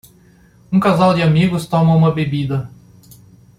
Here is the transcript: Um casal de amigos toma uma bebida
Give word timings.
Um 0.71 0.79
casal 0.79 1.13
de 1.13 1.21
amigos 1.21 1.67
toma 1.67 1.93
uma 1.95 2.11
bebida 2.11 2.71